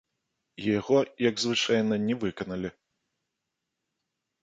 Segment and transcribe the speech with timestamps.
[0.63, 0.97] І яго,
[1.29, 2.69] як звычайна, не выканалі.